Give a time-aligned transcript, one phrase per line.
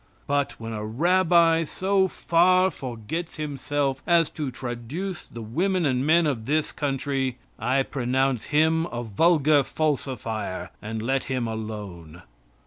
[0.25, 6.25] But when a rabbi so far forgets himself as to traduce the women and men
[6.25, 12.23] of this country, I pronounce him a vulgar falsifier, and let him alone.